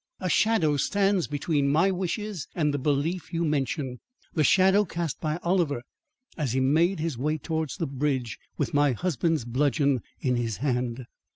[0.19, 3.99] A shadow stands between my wishes and the belief you mention.
[4.33, 5.83] The shadow cast by Oliver
[6.35, 11.05] as he made his way towards the bridge, with my husband's bludgeon in his hand."